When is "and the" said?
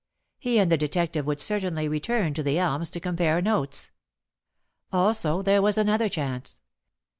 0.57-0.79